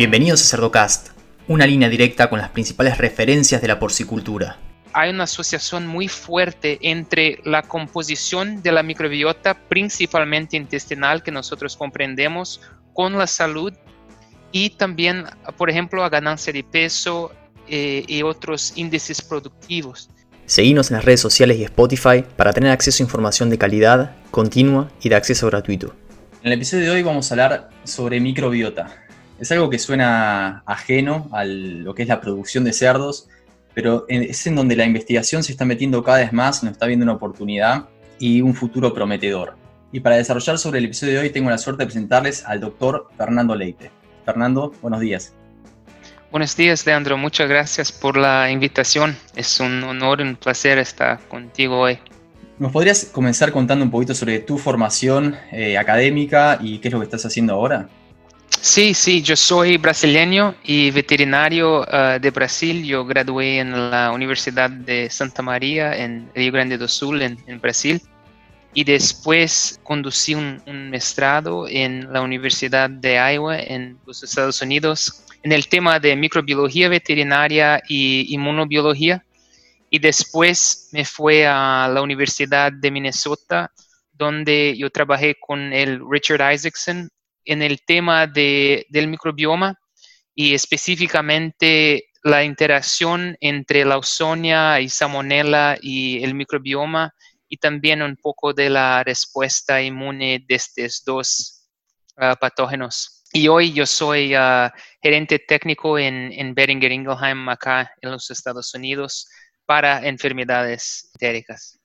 [0.00, 1.08] Bienvenidos a Cerdocast,
[1.46, 4.58] una línea directa con las principales referencias de la porcicultura.
[4.94, 11.76] Hay una asociación muy fuerte entre la composición de la microbiota, principalmente intestinal, que nosotros
[11.76, 12.62] comprendemos,
[12.94, 13.74] con la salud
[14.52, 15.26] y también,
[15.58, 17.32] por ejemplo, a ganancia de peso
[17.68, 20.08] eh, y otros índices productivos.
[20.46, 24.90] Seguimos en las redes sociales y Spotify para tener acceso a información de calidad, continua
[25.02, 25.94] y de acceso gratuito.
[26.42, 29.09] En el episodio de hoy vamos a hablar sobre microbiota.
[29.40, 33.26] Es algo que suena ajeno a lo que es la producción de cerdos,
[33.72, 37.04] pero es en donde la investigación se está metiendo cada vez más, nos está viendo
[37.04, 37.86] una oportunidad
[38.18, 39.56] y un futuro prometedor.
[39.92, 43.08] Y para desarrollar sobre el episodio de hoy tengo la suerte de presentarles al doctor
[43.16, 43.90] Fernando Leite.
[44.26, 45.32] Fernando, buenos días.
[46.30, 47.16] Buenos días, Leandro.
[47.16, 49.16] Muchas gracias por la invitación.
[49.34, 51.98] Es un honor, un placer estar contigo hoy.
[52.58, 57.00] ¿Nos podrías comenzar contando un poquito sobre tu formación eh, académica y qué es lo
[57.00, 57.88] que estás haciendo ahora?
[58.50, 62.84] Sí, sí, yo soy brasileño y veterinario uh, de Brasil.
[62.84, 68.02] Yo gradué en la Universidad de Santa María en Río Grande do Sul, en, Brasil.
[68.74, 75.24] Y después conducí un, un, mestrado en la Universidad de Iowa en los Estados Unidos
[75.42, 79.24] en el tema de microbiología veterinaria y inmunobiología.
[79.88, 83.72] Y después me fui a la Universidad de Minnesota,
[84.12, 87.10] donde yo trabajé con el Richard Isaacson
[87.44, 89.78] en el tema de, del microbioma
[90.34, 97.14] y específicamente la interacción entre la Ausonia y Salmonella y el microbioma
[97.48, 101.68] y también un poco de la respuesta inmune de estos dos
[102.16, 103.24] ah, patógenos.
[103.32, 108.72] Y hoy yo soy ah, gerente técnico en, en Beringer Ingelheim, acá en los Estados
[108.74, 109.28] Unidos,
[109.66, 111.78] para enfermedades entéricas.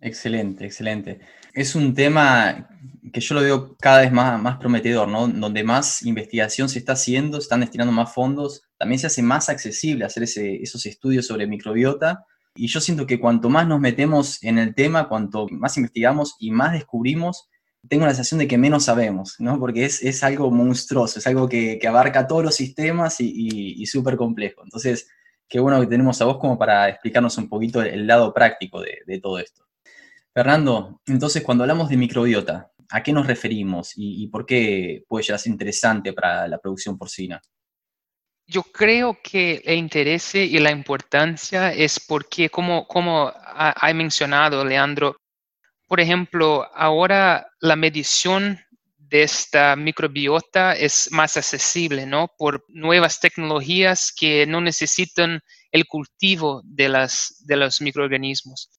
[0.00, 1.20] Excelente, excelente.
[1.54, 2.68] Es un tema
[3.12, 5.28] que yo lo veo cada vez más, prometedor, ¿no?
[5.28, 9.48] Donde más investigación se está haciendo, se están destinando más fondos, también se hace más
[9.48, 12.24] accesible hacer esos estudios sobre microbiota.
[12.54, 16.50] Y yo siento que cuanto más nos metemos en el tema, cuanto más investigamos y
[16.50, 17.48] más descubrimos,
[17.88, 19.58] tengo la sensación de que menos sabemos, ¿no?
[19.58, 23.32] Porque es, es algo monstruoso, es algo que, abarca todos los sistemas y,
[23.82, 24.62] y, súper complejo.
[24.64, 25.08] Entonces,
[25.48, 29.20] qué bueno que tenemos a vos como para explicarnos un poquito el, lado práctico de
[29.20, 29.64] todo esto.
[30.34, 35.40] Fernando, entonces cuando hablamos de microbiota, ¿a qué nos referimos y, por qué puede ser
[35.46, 37.40] interesante para la producción porcina?
[38.46, 45.16] Yo creo que el interés y la importancia es porque, como, como ha, mencionado Leandro,
[45.86, 48.58] por ejemplo, ahora la medición
[48.96, 52.28] de esta microbiota es más accesible, ¿no?
[52.38, 58.70] Por nuevas tecnologías que no necesitan el cultivo de, las, de los microorganismos.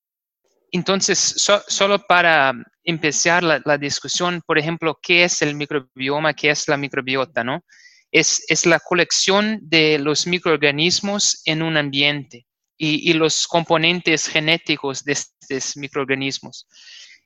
[0.74, 1.36] Entonces,
[1.68, 2.52] solo para
[2.84, 6.34] empezar la, discusión, por ejemplo, ¿qué es el microbioma?
[6.34, 7.44] ¿Qué es la microbiota?
[7.44, 7.64] ¿no?
[8.12, 15.14] Es, es la colección de los microorganismos en un ambiente y, los componentes genéticos de
[15.14, 16.68] estos microorganismos.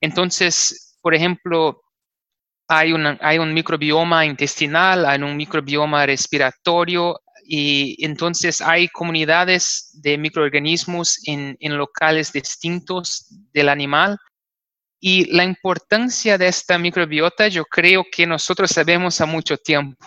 [0.02, 1.82] Entonces, por ejemplo,
[2.68, 10.18] hay, una, hay un microbioma intestinal, hay un microbioma respiratorio, y entonces hay comunidades de
[10.18, 14.18] microorganismos en, en, locales distintos del animal.
[15.00, 20.06] Y la importancia de esta microbiota yo creo que nosotros sabemos a mucho tiempo.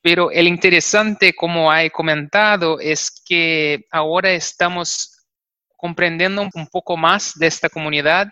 [0.00, 5.26] Pero el interesante, como he comentado, es que ahora estamos
[5.76, 8.28] comprendiendo un poco más de esta comunidad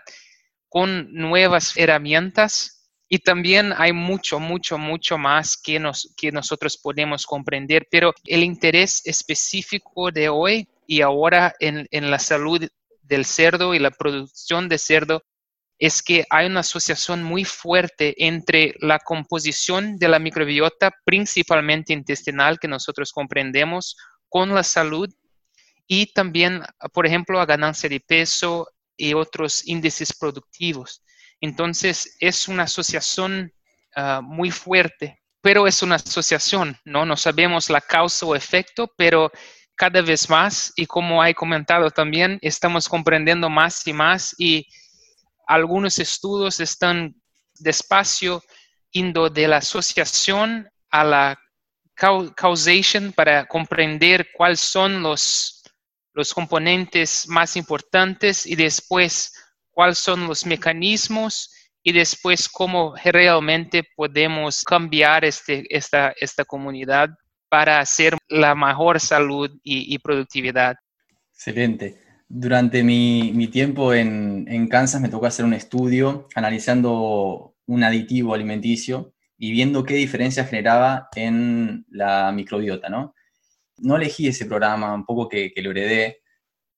[0.68, 2.73] con nuevas herramientas
[3.14, 8.42] y también hay mucho, mucho, mucho más que, nos, que nosotros podemos comprender, pero el
[8.42, 12.68] interés específico de hoy y ahora en, en la salud
[13.02, 15.22] del cerdo y la producción de cerdo
[15.78, 22.58] es que hay una asociación muy fuerte entre la composición de la microbiota, principalmente intestinal,
[22.58, 23.96] que nosotros comprendemos,
[24.28, 25.08] con la salud
[25.86, 31.00] y también, por ejemplo, a ganancia de peso y otros índices productivos.
[31.44, 33.52] Entonces, es una asociación
[33.94, 37.04] ah, muy fuerte, pero es una asociación, ¿no?
[37.04, 39.30] No sabemos la causa o efecto, pero
[39.76, 44.66] cada vez más, y como he comentado también, estamos comprendiendo más y más y
[45.46, 47.14] algunos estudios están
[47.58, 48.42] despacio
[48.92, 51.38] indo de la asociación a la
[52.34, 55.62] causation para comprender cuáles son los,
[56.14, 59.43] los componentes más importantes y después
[59.74, 61.50] cuáles son los mecanismos
[61.82, 67.10] y después cómo realmente podemos cambiar este, esta, esta comunidad
[67.50, 70.76] para hacer la mejor salud y, productividad.
[71.32, 72.00] Excelente.
[72.26, 78.34] Durante mi, mi tiempo en, en, Kansas me tocó hacer un estudio analizando un aditivo
[78.34, 83.14] alimenticio y viendo qué diferencia generaba en la microbiota, ¿no?
[83.78, 86.22] No elegí ese programa, un poco que, lo heredé,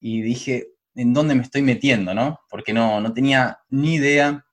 [0.00, 2.40] y dije, ¿en dónde me estoy metiendo, no?
[2.48, 4.44] Porque no, no tenía ni idea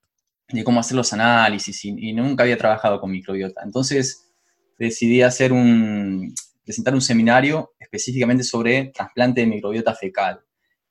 [0.50, 3.62] de cómo hacer los análisis y, nunca había trabajado con microbiota.
[3.64, 4.32] Entonces
[4.78, 10.42] decidí hacer un, presentar un seminario específicamente sobre trasplante de microbiota fecal.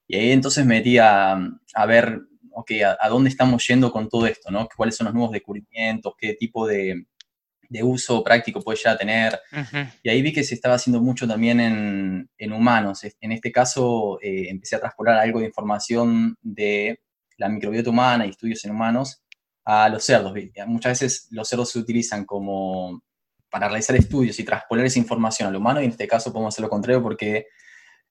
[0.08, 1.34] Y ahí entonces me metí a,
[1.74, 2.22] a ver
[2.54, 4.68] ok, a, dónde estamos yendo con todo esto, ¿no?
[4.76, 6.14] ¿Cuáles son los nuevos descubrimientos?
[6.18, 7.06] ¿Qué tipo de,
[7.80, 9.38] uso práctico puede ya tener?
[10.02, 13.02] Y ahí vi que se estaba haciendo mucho también en, humanos.
[13.20, 17.00] En este caso, eh, empecé a transportar algo de información de
[17.38, 19.22] la microbiota humana y estudios en humanos
[19.64, 20.34] a los cerdos.
[20.66, 23.02] Muchas veces los cerdos se utilizan como
[23.50, 26.62] para realizar estudios y trasponer esa información al humano y en este caso podemos hacer
[26.62, 27.46] lo contrario porque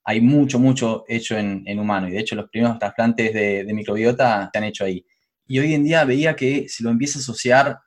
[0.03, 4.49] hay mucho, mucho hecho en, en humano y de hecho los primeros trasplantes de, microbiota
[4.51, 5.05] se han hecho ahí.
[5.47, 7.79] Y hoy en día veía que se lo empieza a asociar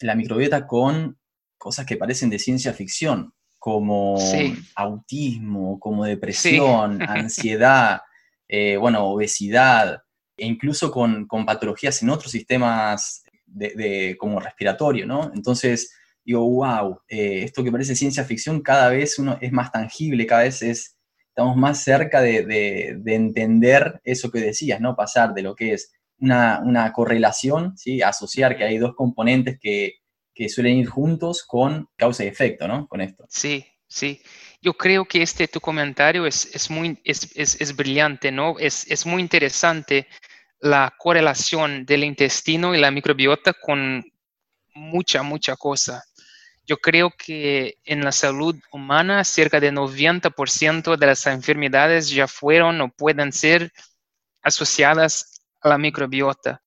[0.00, 1.18] la microbiota con
[1.58, 4.18] cosas que parecen de ciencia ficción, como
[4.74, 8.00] autismo, como depresión, ansiedad,
[8.48, 10.02] eh, bueno, obesidad,
[10.36, 15.32] e incluso con, con, patologías en otros sistemas de, como respiratorio, ¿no?
[15.34, 15.92] Entonces,
[16.24, 20.42] digo, wow, eh, esto que parece ciencia ficción cada vez uno es más tangible, cada
[20.42, 20.96] vez es
[21.36, 24.96] estamos más cerca de, entender eso que decías, ¿no?
[24.96, 28.02] Pasar de lo que es una, correlación, ¿sí?
[28.02, 30.00] Asociar que hay dos componentes que,
[30.48, 32.86] suelen ir juntos con causa y efecto, ¿no?
[32.88, 33.24] Con esto.
[33.28, 34.20] Sí, sí.
[34.60, 38.58] Yo creo que este tu comentario es, muy, es, brillante, ¿no?
[38.58, 40.06] Es, es muy interesante
[40.60, 44.04] la correlación del intestino y la microbiota con
[44.74, 46.04] mucha, mucha cosa.
[46.66, 52.80] Yo creo que en la salud humana cerca del 90% de las enfermedades ya fueron
[52.80, 53.72] o pueden ser
[54.42, 55.35] asociadas
[55.66, 56.62] la microbiota.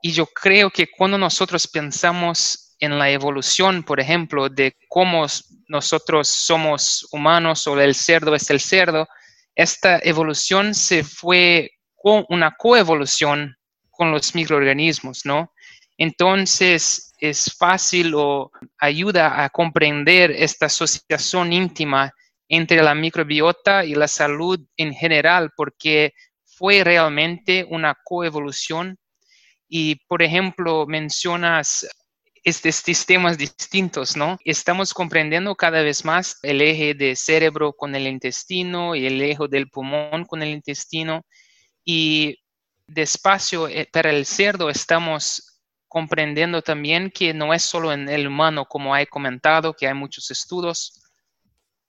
[0.00, 5.24] Y yo creo que cuando nosotros pensamos en la evolución, por ejemplo, de cómo
[5.68, 9.06] nosotros somos humanos o el cerdo es el cerdo,
[9.54, 13.56] esta evolución se fue con una coevolución
[13.90, 15.52] con los microorganismos, ¿no?
[15.96, 22.12] Entonces, es fácil o ayuda a comprender esta asociación íntima
[22.48, 26.12] entre la microbiota y la salud en general, porque
[26.56, 28.98] fue realmente una coevolución.
[29.68, 31.86] Y, por ejemplo, mencionas
[32.44, 34.36] estos sistemas distintos, ¿no?
[34.44, 39.44] Estamos comprendiendo cada vez más el eje de cerebro con el intestino y el eje
[39.48, 41.24] del pulmón con el intestino.
[41.84, 42.38] Y
[42.86, 48.64] despacio, eh, para el cerdo estamos comprendiendo también que no es solo en el humano,
[48.66, 51.02] como he comentado, que hay muchos estudios.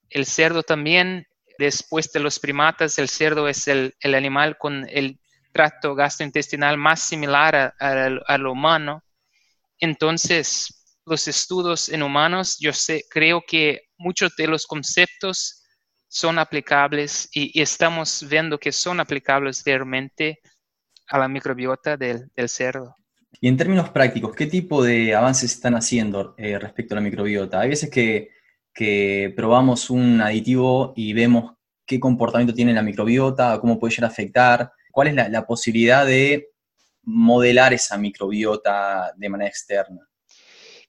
[0.10, 1.26] El cerdo también,
[1.58, 5.20] después de los primatas, el cerdo es el, animal con el
[5.52, 9.04] tracto gastrointestinal más similar al humano.
[9.80, 15.64] Entonces, los estudios en humanos, yo sé, creo que muchos de los conceptos
[16.08, 20.40] son aplicables y, estamos viendo que son aplicables realmente
[21.08, 22.96] a la microbiota del cerdo.
[23.42, 27.60] Y en términos prácticos, ¿qué tipo de avances están haciendo eh, respecto a la microbiota?
[27.60, 28.30] Hay veces que,
[29.36, 31.54] probamos un aditivo y vemos
[31.86, 36.50] qué comportamiento tiene la microbiota, cómo puede llegar a afectar, cuál es la, posibilidad de
[37.04, 40.00] modelar esa microbiota de manera externa.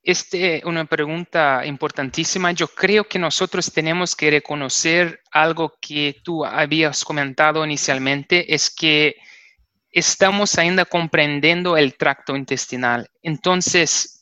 [0.02, 2.52] Esta es una pregunta importantísima.
[2.52, 9.16] Yo creo que nosotros tenemos que reconocer algo que tú habías comentado inicialmente, es que
[9.90, 13.08] estamos ainda comprendiendo el tracto intestinal.
[13.22, 14.13] Entonces,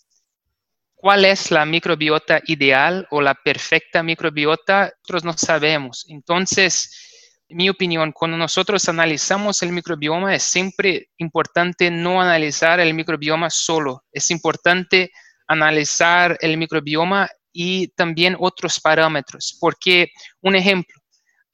[1.02, 4.84] ¿cuál es la microbiota ideal o la perfecta microbiota?
[4.84, 6.06] Nosotros no sabemos.
[6.08, 13.50] Entonces, mi opinión, cuando nosotros analizamos el microbioma, es siempre importante no analizar el microbioma
[13.50, 14.04] solo.
[14.12, 15.10] Es importante
[15.48, 19.58] analizar el microbioma y también otros parámetros.
[19.60, 21.02] Porque, un ejemplo,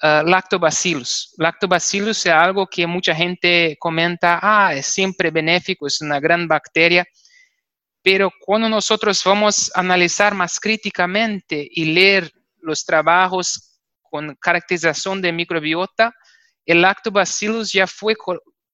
[0.01, 1.35] Uh, lactobacillus.
[1.39, 7.05] Lactobacillus es algo que mucha gente comenta, ah, es siempre benéfico, es una gran bacteria,
[8.11, 15.31] pero cuando nosotros vamos a analizar más críticamente y leer los trabajos con caracterización de
[15.31, 16.15] microbiota,
[16.65, 18.17] el lactobacillus ya fue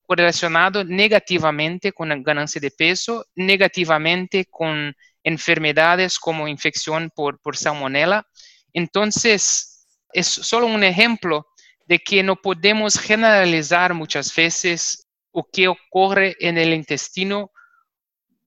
[0.06, 8.24] correlacionado negativamente con la ganancia de peso, negativamente con enfermedades como infección por, por salmonella.
[8.72, 11.44] Entonces, es solo un ejemplo
[11.86, 17.50] de que no podemos generalizar muchas veces o que ocurre en el intestino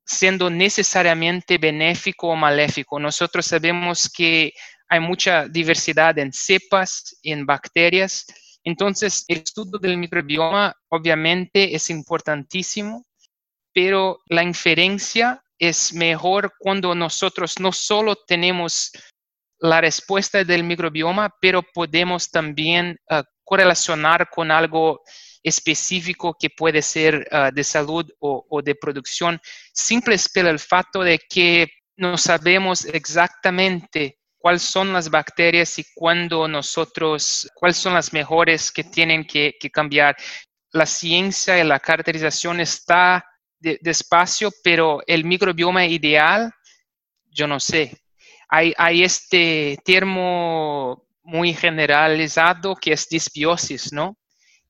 [0.07, 2.97] siendo necesariamente benéfico o maléfico.
[2.99, 4.53] Nosotros sabemos que
[4.87, 8.25] hay mucha diversidad en cepas, en bacterias.
[8.63, 13.05] Entonces, el estudio del microbioma obviamente es importantísimo,
[13.73, 18.91] pero la inferencia es mejor cuando nosotros no solo tenemos
[19.59, 25.01] la respuesta del microbioma, pero podemos también ah, correlacionar con algo
[25.47, 29.39] específico que puede ser ah, de salud o, de producción,
[29.73, 36.47] simple por el fato de que no sabemos exactamente cuáles son las bacterias y cuándo
[36.47, 40.15] nosotros, cuáles son las mejores que tienen que, cambiar.
[40.71, 43.25] La ciencia y la caracterización está
[43.59, 46.51] despacio, pero el microbioma ideal,
[47.25, 47.97] yo no sé.
[48.49, 54.17] Hay, hay este termo muy generalizado que es disbiosis, ¿no?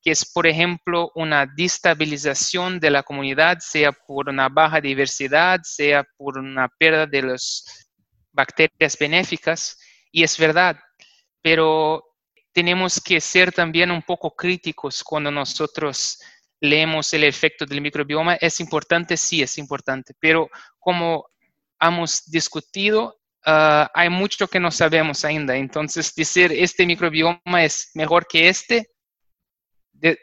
[0.08, 6.06] Que es, por ejemplo, una destabilización de la comunidad, sea por una baja diversidad, sea
[6.16, 7.90] por una pérdida de las
[8.32, 9.78] bacterias benéficas,
[10.10, 10.80] y es verdad,
[11.42, 12.06] pero
[12.54, 16.20] tenemos que ser también un poco críticos cuando nosotros
[16.62, 18.36] leemos el efecto del microbioma.
[18.36, 20.50] Es importante, sí, es importante, pero
[20.80, 21.28] como
[21.82, 25.58] hemos discutido, ah, hay mucho que no sabemos ainda.
[25.58, 28.90] Entonces, decir este microbioma es mejor que este,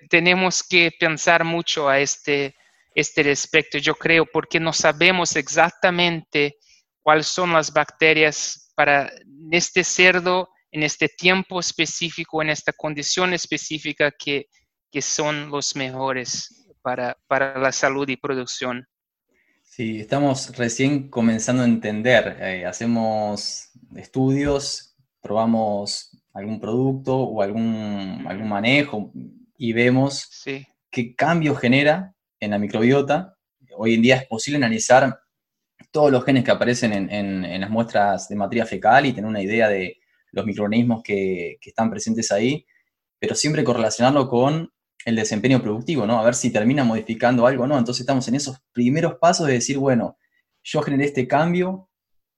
[0.08, 2.54] tenemos que pensar mucho a este,
[2.94, 6.56] este respecto, yo creo, porque no sabemos exactamente
[7.02, 9.12] cuáles son las bacterias para
[9.50, 14.46] este cerdo, en este tiempo específico, en esta condición específica que,
[14.90, 18.84] que son los mejores para, para, la salud y producción.
[19.62, 22.36] Sí, estamos recién comenzando a entender.
[22.40, 29.12] Eh, hacemos estudios, probamos algún producto o algún, algún manejo,
[29.56, 30.44] y vemos
[30.90, 33.36] qué cambio genera en la microbiota.
[33.76, 35.18] Hoy en día es posible analizar
[35.90, 39.68] todos los genes que aparecen en, las muestras de materia fecal y tener una idea
[39.68, 39.98] de
[40.32, 42.66] los microorganismos que, están presentes ahí,
[43.18, 44.72] pero siempre correlacionarlo con
[45.04, 46.18] el desempeño productivo, ¿no?
[46.18, 47.78] A ver si termina modificando algo o no.
[47.78, 50.18] Entonces estamos en esos primeros pasos de decir, bueno,
[50.62, 51.90] yo generé este cambio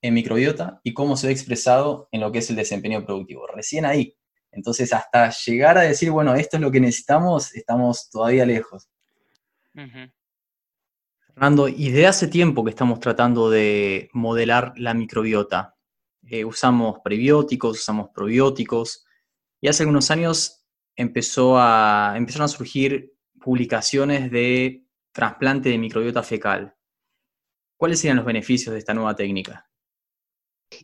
[0.03, 3.47] en microbiota y cómo se ve expresado en lo que es el desempeño productivo.
[3.47, 4.17] Recién ahí.
[4.57, 8.89] Entonces, hasta llegar a decir, bueno, esto es lo que necesitamos, estamos todavía lejos.
[11.27, 15.77] Fernando, y de hace tiempo que estamos tratando de modelar la microbiota.
[16.25, 19.05] Eh, usamos prebióticos, usamos probióticos,
[19.61, 26.75] y hace algunos años empezó a, empezaron a surgir publicaciones de trasplante de microbiota fecal.
[27.77, 29.69] ¿Cuáles serían los beneficios de esta nueva técnica?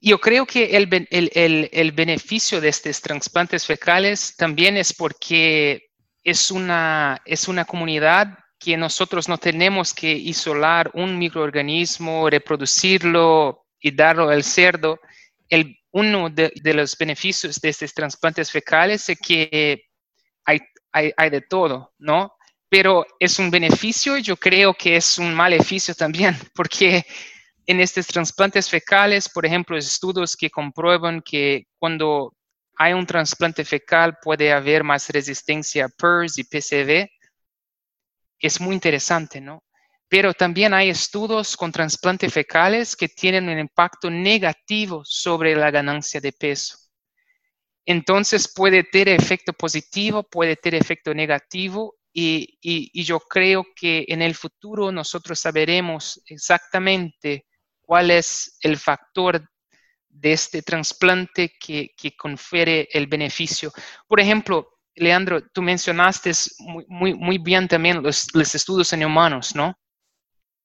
[0.01, 5.91] Yo creo que el, beneficio de estos trasplantes fecales también es porque
[6.23, 13.95] es una, es una comunidad que nosotros no tenemos que isolar un microorganismo, reproducirlo y
[13.95, 15.01] darlo al cerdo.
[15.49, 19.85] El, uno de, los beneficios de estos trasplantes fecales es que
[20.45, 20.61] hay,
[20.93, 22.35] hay, de todo, ¿no?
[22.69, 27.05] Pero es un beneficio y yo creo que es un maleficio también, porque
[27.67, 32.35] en estos trasplantes fecales, por ejemplo, estudios que comprueban que cuando
[32.77, 37.09] hay un trasplante fecal puede haber más resistencia a PERS y PCV.
[38.41, 39.63] Es muy interesante, ¿no?
[40.09, 46.21] Pero también hay estudios con trasplantes fecales que tienen un impacto negativo sobre la ganancia
[46.21, 46.77] de peso.
[47.87, 54.23] Entonces puede tener efecto positivo, puede tener efecto negativo y, y yo creo que en
[54.23, 57.47] el futuro nosotros saberemos exactamente
[57.93, 59.47] cuál es el factor
[60.09, 63.71] de este trasplante que, confiere el beneficio.
[64.09, 66.33] Por ejemplo, Leandro, tú mencionaste
[66.89, 69.75] muy, muy, bien también los, estudios en humanos, ¿no?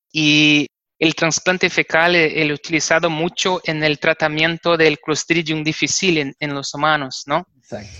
[0.09, 0.67] Y
[0.97, 7.23] el trasplante fecal es utilizado mucho en el tratamiento del Clostridium difficile en, los humanos,
[7.25, 7.45] ¿no?
[7.57, 7.91] Exacto.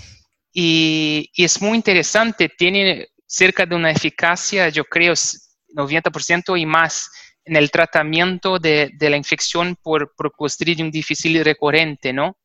[0.54, 7.10] Y, y, es muy interesante, tiene cerca de una eficacia, yo creo, 90% y más
[7.48, 12.36] en el tratamiento de, la infección por, por Clostridium difficile recurrente, ¿no?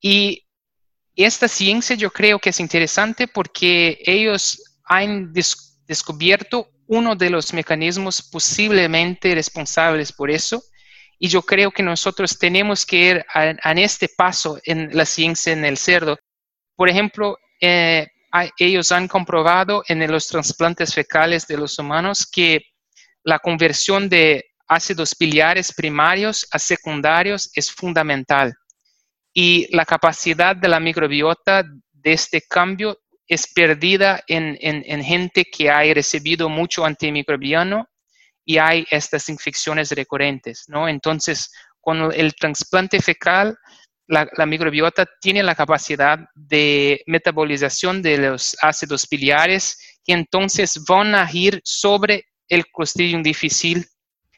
[0.00, 0.44] Y
[1.16, 8.22] esta ciencia yo creo que es interesante porque ellos han descubierto uno de los mecanismos
[8.22, 10.62] posiblemente responsables por eso.
[11.18, 15.64] Y yo creo que nosotros tenemos que ir a, este paso en la ciencia en
[15.64, 16.18] el cerdo.
[16.74, 18.08] Por ejemplo, eh,
[18.58, 22.62] ellos han comprobado en los trasplantes fecales de los humanos que
[23.24, 28.54] la conversión de ácidos biliares primarios a secundarios es fundamental
[29.34, 35.82] y la capacidad de la microbiota de este cambio es perdida en, gente que ha
[35.94, 37.86] recibido mucho antimicrobiano
[38.44, 40.88] y hay estas infecciones recurrentes, ¿no?
[40.88, 41.50] Entonces,
[41.80, 43.56] con el trasplante fecal,
[44.08, 51.14] la, la, microbiota tiene la capacidad de metabolización de los ácidos biliares que entonces van
[51.14, 53.86] a ir sobre el Clostridium difícil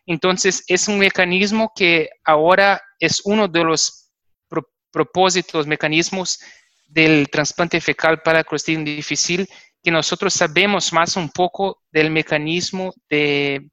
[0.07, 4.13] Entonces, es un mecanismo que ahora es uno de los
[4.93, 6.39] propósitos, mecanismos
[6.87, 9.49] del trasplante fecal para clostridium difícil,
[9.83, 13.69] que nosotros sabemos más un poco del mecanismo de,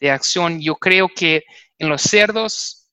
[0.00, 0.60] de acción.
[0.60, 1.44] Yo creo que
[1.78, 2.90] en los cerdos,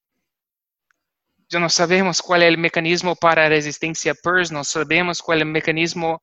[1.50, 5.52] ya no sabemos cuál es el mecanismo para resistencia PERS, no sabemos cuál es el
[5.52, 6.22] mecanismo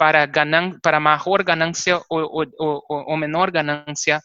[0.00, 4.22] para, ganan, para mejor ganancia o, o, o, o menor ganancia,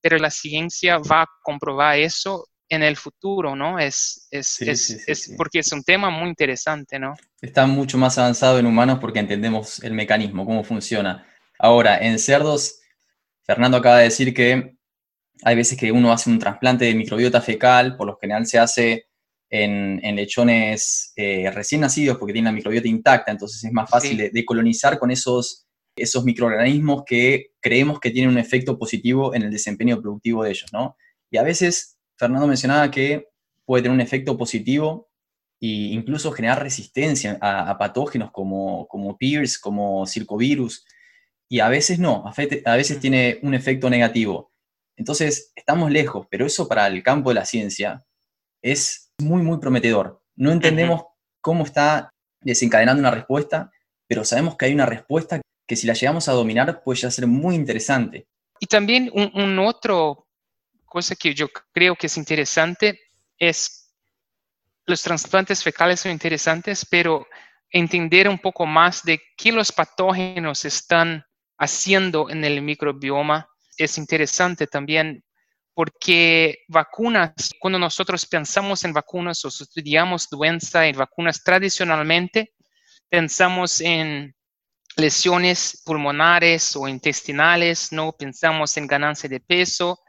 [0.00, 3.78] pero la ciencia va a comprobar eso en el futuro, ¿no?
[3.78, 7.14] Es, es, es, porque es un tema muy interesante, ¿no?
[7.42, 11.26] Está mucho más avanzado en humanos porque entendemos el mecanismo, cómo funciona.
[11.58, 12.80] Ahora, en cerdos,
[13.44, 14.76] Fernando acaba de decir que
[15.44, 19.07] hay veces que uno hace un trasplante de microbiota fecal, por lo general se hace
[19.50, 24.30] en, lechones eh, recién nacidos porque tienen la microbiota intacta, entonces es más fácil de,
[24.30, 29.50] de, colonizar con esos, esos microorganismos que creemos que tienen un efecto positivo en el
[29.50, 30.96] desempeño productivo de ellos, ¿no?
[31.30, 33.28] Y a veces Fernando mencionaba que
[33.64, 35.08] puede tener un efecto positivo
[35.60, 40.84] e incluso generar resistencia a, patógenos como, como PIRS, como circovirus,
[41.48, 44.52] y a veces no, a veces tiene un efecto negativo.
[44.96, 48.04] Entonces, estamos lejos, pero eso para el campo de la ciencia
[48.62, 50.20] es muy, muy prometedor.
[50.36, 51.04] No entendemos
[51.40, 52.10] cómo está
[52.40, 53.70] desencadenando una respuesta,
[54.06, 57.26] pero sabemos que hay una respuesta que si la llegamos a dominar puede ya ser
[57.26, 58.26] muy interesante.
[58.60, 60.26] Y también un, un otro
[60.84, 62.98] cosa que yo creo que es interesante
[63.38, 63.92] es
[64.86, 67.26] los trasplantes fecales son interesantes, pero
[67.70, 71.24] entender un poco más de qué los patógenos están
[71.58, 75.22] haciendo en el microbioma es interesante también
[75.78, 82.52] porque vacunas, cuando nosotros pensamos en vacunas o estudiamos doenza en vacunas tradicionalmente,
[83.08, 84.34] pensamos en
[84.96, 90.00] lesiones pulmonares o intestinales, no pensamos en ganancia de peso,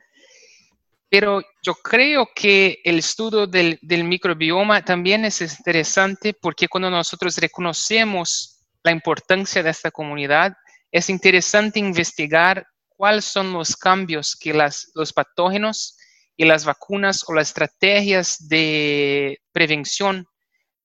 [1.08, 8.66] pero yo creo que el estudio del, microbioma también es interesante porque cuando nosotros reconocemos
[8.82, 10.52] la importancia de esta comunidad,
[10.92, 12.66] es interesante investigar
[13.00, 15.96] cuáles son los cambios que los patógenos
[16.36, 20.26] y las vacunas o las estrategias de prevención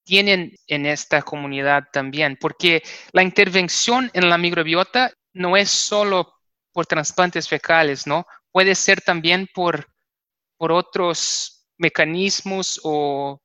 [0.05, 6.31] tienen en esta comunidad también, porque la intervención en la microbiota no es solo
[6.71, 8.25] por trasplantes fecales, ¿no?
[8.49, 9.85] Puede ser también por
[10.57, 13.41] por otros mecanismos o,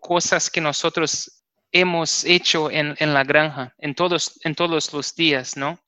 [0.00, 5.78] cosas que nosotros hemos hecho en, la granja, en todos, en todos los días, ¿no?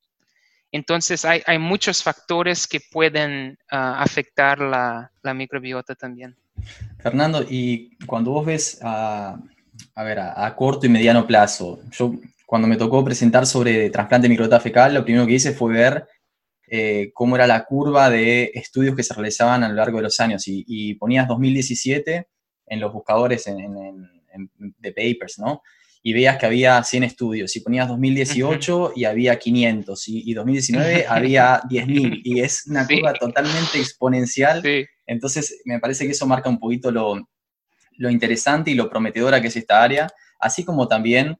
[0.72, 6.34] Entonces hay, muchos factores que pueden ah, afectar la, microbiota también.
[6.98, 9.38] Fernando, y cuando vos ves a,
[9.96, 12.14] ver, a, corto y mediano plazo, yo
[12.46, 16.06] cuando me tocó presentar sobre trasplante de microbiota fecal, lo primero que hice fue ver
[16.66, 20.18] eh, cómo era la curva de estudios que se realizaban a lo largo de los
[20.20, 22.28] años y, ponías 2017
[22.66, 25.60] en los buscadores de papers, ¿no?
[26.02, 31.60] Y veías que había 100 estudios, y ponías 2018 y había 500, y, 2019 había
[31.62, 34.62] 10.000, y es una curva totalmente exponencial.
[35.06, 37.28] Entonces, me parece que eso marca un poquito lo,
[37.98, 40.08] lo interesante y lo prometedora que es esta área,
[40.40, 41.38] así como también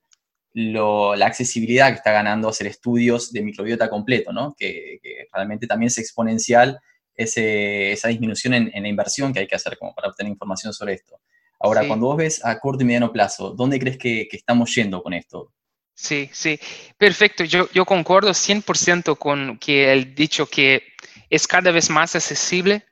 [0.53, 4.55] la accesibilidad que está ganando hacer estudios de microbiota completo, ¿no?
[4.57, 4.99] que,
[5.31, 6.79] realmente también es exponencial
[7.15, 11.19] esa disminución en, la inversión que hay que hacer como para obtener información sobre esto.
[11.63, 15.13] Ahora, cuando vos ves a corto y mediano plazo, ¿dónde crees que, estamos yendo con
[15.13, 15.51] esto?
[15.95, 16.59] Sí, sí,
[16.97, 17.43] perfecto.
[17.43, 20.83] Yo, yo concuerdo 100% con que el dicho que
[21.29, 22.85] es cada vez más accesible,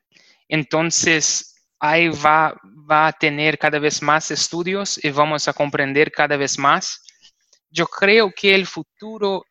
[0.48, 6.38] entonces ahí va, va a tener cada vez más estudios y vamos a comprender cada
[6.38, 7.02] vez más
[7.72, 9.46] yo creo que el futuro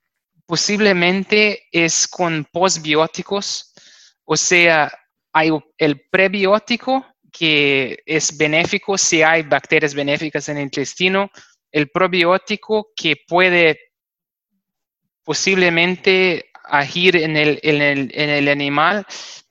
[0.46, 3.72] posiblemente es con postbióticos,
[4.24, 4.92] o sea,
[5.32, 11.30] hay el prebiótico que es benéfico si hay bacterias benéficas en el intestino,
[11.72, 13.78] el probiótico que puede
[15.22, 19.06] posiblemente agir en el, en el, en el animal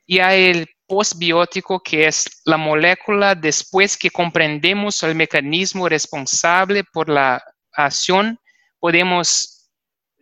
[0.06, 7.10] y hay el postbiótico que es la molécula después que comprendemos el mecanismo responsable por
[7.10, 7.42] la
[7.74, 8.40] acción
[8.80, 9.72] podemos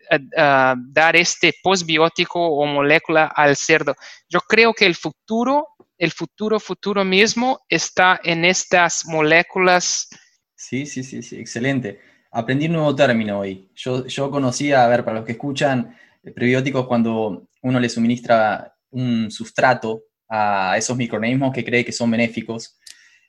[0.10, 3.96] eh, eh, dar este postbiótico o molécula al cerdo.
[4.30, 10.08] Yo creo que el futuro, el futuro, futuro mismo está en estas moléculas.
[10.56, 12.00] Sí, sí, sí, sí, excelente.
[12.32, 13.70] Aprendí un nuevo término hoy.
[13.76, 18.76] Yo, yo conocía, a ver, para los que escuchan, eh, prebióticos cuando uno le suministra
[18.92, 22.78] un sustrato a esos microorganismos que cree que son benéficos.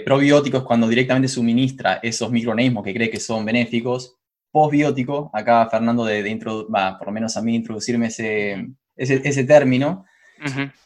[0.05, 4.19] Probióticos cuando directamente suministra esos microorganismos que cree que son benéficos
[4.51, 10.05] postbiótico, acá Fernando de, de por lo menos a mí introducirme ese, ese, término,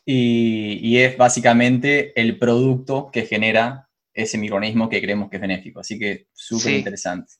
[0.04, 5.80] y, es básicamente el producto que genera ese microorganismo que creemos que es benéfico.
[5.80, 7.32] Así que súper interesante.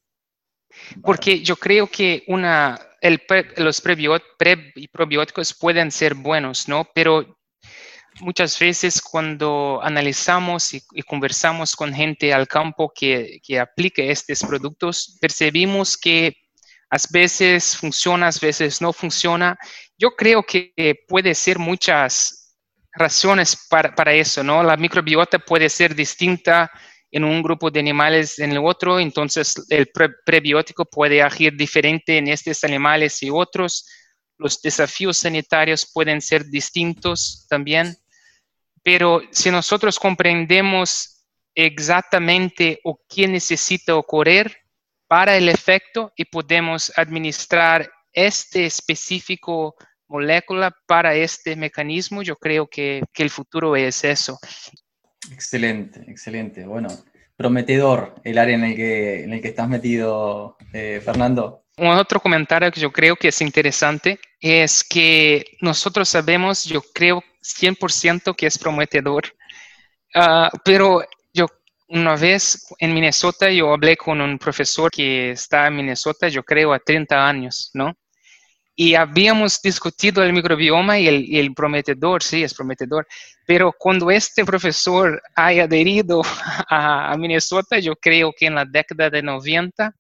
[1.03, 2.81] Porque yo creo que una,
[3.57, 6.89] los probióticos pueden ser buenos, ¿no?
[6.95, 7.39] Pero
[8.21, 15.19] muchas veces cuando analizamos y, conversamos con gente al campo que, que aplica estos productos,
[15.21, 16.37] percibimos que
[16.93, 19.59] a veces funciona, a veces no funciona.
[19.97, 20.75] Yo creo que
[21.09, 22.55] puede ser muchas
[22.93, 24.63] razones para, eso, ¿no?
[24.63, 26.71] La microbiota puede ser distinta
[27.11, 29.91] en un grupo de animales en el otro, entonces el
[30.25, 33.87] prebiótico puede agir diferente en estos animales y otros.
[34.37, 37.97] Los desafíos sanitarios pueden ser distintos también,
[38.83, 41.25] pero si nosotros comprendemos
[41.55, 44.62] exactamente o qué necesita ocurrir
[45.13, 49.75] para el efecto y podemos administrar este específico
[50.09, 54.39] molécula para este mecanismo, yo creo que, el futuro es eso.
[55.31, 56.65] Excelente, excelente.
[56.65, 56.89] Bueno,
[57.37, 61.67] prometedor el área en el que, en el que estás metido, eh, Fernando.
[61.77, 67.23] Un otro comentario que yo creo que es interesante es que nosotros sabemos, yo creo
[67.43, 69.25] 100% que es prometedor,
[70.15, 71.03] ah, pero
[71.93, 76.73] una vez en Minnesota yo hablé con un profesor que está en Minnesota, yo creo
[76.73, 77.95] a 30 años, ¿no?
[78.75, 83.07] y habíamos discutido el microbioma y el, prometedor, sí, es prometedor,
[83.47, 86.23] pero cuando este profesor haya adherido
[86.71, 89.95] a, Minnesota, yo creo que en la década de 90,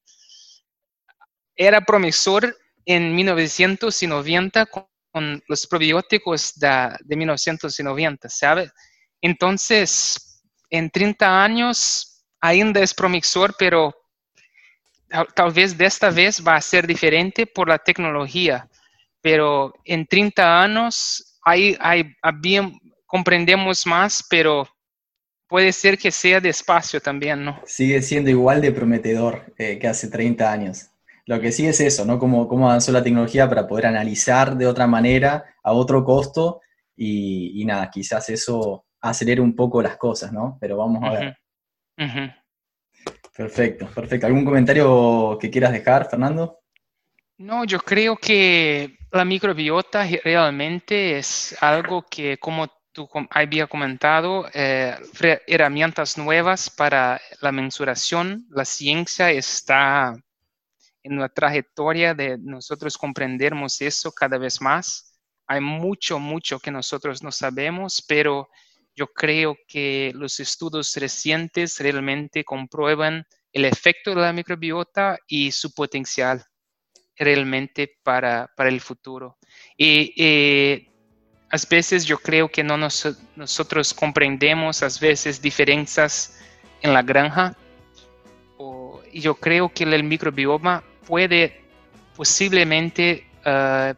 [1.54, 4.86] era promisor en 1990 con,
[5.46, 8.70] los probióticos de, de 1990, ¿sabe?
[9.20, 10.31] Entonces,
[10.72, 13.94] en 30 años, ainda es promisor, pero
[15.34, 18.68] tal, vez de esta vez va a ser diferente por la tecnología,
[19.20, 21.76] pero en 30 años hay,
[22.40, 24.66] bien, comprendemos más, pero
[25.46, 27.60] puede ser que sea despacio también, ¿no?
[27.66, 30.88] Sigue siendo igual de prometedor eh, que hace 30 años.
[31.26, 32.18] Lo que sí es eso, ¿no?
[32.18, 36.62] Cómo, cómo avanzó la tecnología para poder analizar de otra manera, a otro costo,
[36.96, 40.56] y, nada, quizás eso acelere un poco las cosas, ¿no?
[40.60, 41.36] Pero vamos a ver.
[43.36, 44.26] Perfecto, perfecto.
[44.26, 46.60] ¿Algún comentario que quieras dejar, Fernando?
[47.38, 54.94] No, yo creo que la microbiota realmente es algo que, como tú había comentado, eh,
[55.46, 58.46] herramientas nuevas para la mensuración.
[58.50, 60.14] La ciencia está
[61.02, 65.18] en la trayectoria de nosotros comprendermos eso cada vez más.
[65.46, 68.48] Hay mucho, mucho que nosotros no sabemos, pero
[68.94, 75.72] yo creo que los estudios recientes realmente comprueban el efecto de la microbiota y su
[75.72, 76.44] potencial
[77.16, 79.38] realmente para, el futuro.
[79.76, 80.88] Y
[81.50, 86.38] a veces yo creo que no nosotros comprendemos a veces diferencias
[86.80, 87.56] en la granja.
[89.12, 91.62] y yo creo que el microbioma puede
[92.16, 93.94] posiblemente ah,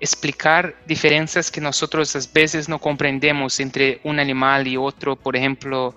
[0.00, 5.14] explicar diferencias que nosotros a veces no comprendemos entre un animal y otro.
[5.14, 5.94] Por ejemplo,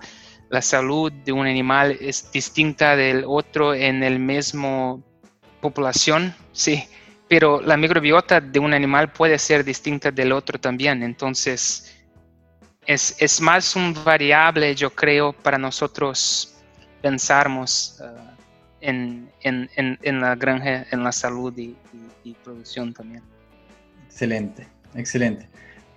[0.50, 5.02] la salud de un animal es distinta del otro en el mismo
[5.60, 6.84] población, sí,
[7.28, 11.02] pero la microbiota de un animal puede ser distinta del otro también.
[11.02, 11.96] Entonces,
[12.86, 16.54] es, es más un variable, yo creo, para nosotros
[17.00, 18.34] pensarmos uh,
[18.82, 23.33] en, en, en, la granja, en la salud y producción también.
[24.14, 25.48] Excelente, excelente.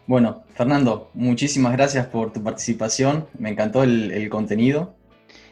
[0.08, 3.28] Bueno, Fernando, muchísimas gracias por tu participación.
[3.38, 4.96] Me encantó el, contenido.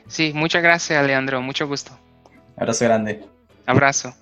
[0.08, 1.44] Sí, muchas gracias, Leandro.
[1.44, 1.96] Mucho gusto.
[2.58, 3.24] Abrazo grande.
[3.68, 4.16] Abrazo.